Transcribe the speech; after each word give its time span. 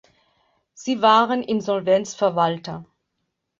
Sie 0.73 1.03
waren 1.03 1.43
Insolvenzverwalter. 1.43 2.85